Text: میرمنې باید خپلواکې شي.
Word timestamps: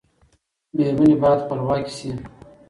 میرمنې 0.75 1.15
باید 1.21 1.39
خپلواکې 1.43 1.91
شي. 1.97 2.09